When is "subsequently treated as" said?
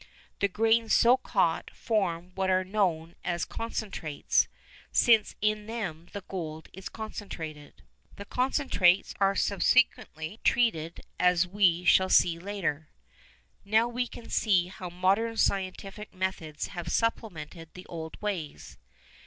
9.35-11.45